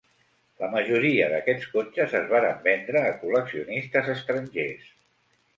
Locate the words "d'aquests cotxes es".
1.33-2.25